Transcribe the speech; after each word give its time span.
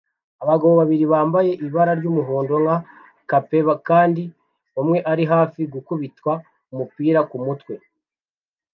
Abagabo 0.43 0.73
babiri 0.81 1.05
bambaye 1.13 1.51
ibara 1.65 1.91
ry'umuhondo 1.99 2.53
nka 2.63 2.77
cape 3.29 3.57
kandi 3.89 4.23
umwe 4.81 4.97
ari 5.11 5.23
hafi 5.33 5.61
gukubitwa 5.73 6.31
umupira 6.71 7.19
kumutwe 7.29 7.73